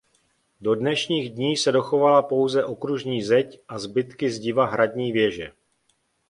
[0.61, 5.51] Do dnešních dní se dochovala pouze okružní zeď a zbytky zdiva hradní věže.